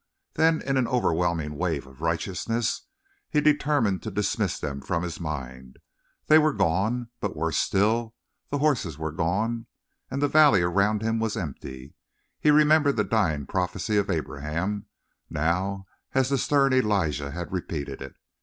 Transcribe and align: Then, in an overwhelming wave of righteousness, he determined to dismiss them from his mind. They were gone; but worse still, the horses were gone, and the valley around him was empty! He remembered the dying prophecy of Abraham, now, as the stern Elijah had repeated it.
Then, 0.33 0.63
in 0.63 0.77
an 0.77 0.87
overwhelming 0.87 1.59
wave 1.59 1.85
of 1.85 2.01
righteousness, 2.01 2.87
he 3.29 3.39
determined 3.39 4.01
to 4.01 4.09
dismiss 4.09 4.57
them 4.57 4.81
from 4.81 5.03
his 5.03 5.19
mind. 5.19 5.77
They 6.25 6.39
were 6.39 6.53
gone; 6.53 7.09
but 7.19 7.35
worse 7.35 7.57
still, 7.59 8.15
the 8.49 8.57
horses 8.57 8.97
were 8.97 9.11
gone, 9.11 9.67
and 10.09 10.19
the 10.19 10.27
valley 10.27 10.63
around 10.63 11.03
him 11.03 11.19
was 11.19 11.37
empty! 11.37 11.93
He 12.39 12.49
remembered 12.49 12.95
the 12.95 13.03
dying 13.03 13.45
prophecy 13.45 13.97
of 13.97 14.09
Abraham, 14.09 14.87
now, 15.29 15.85
as 16.15 16.29
the 16.29 16.39
stern 16.39 16.73
Elijah 16.73 17.29
had 17.29 17.51
repeated 17.51 18.01
it. 18.01 18.15